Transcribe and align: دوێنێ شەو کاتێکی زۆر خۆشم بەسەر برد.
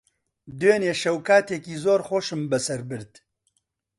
دوێنێ 0.59 0.93
شەو 1.01 1.17
کاتێکی 1.27 1.75
زۆر 1.83 1.99
خۆشم 2.07 2.41
بەسەر 2.51 2.81
برد. 2.89 3.13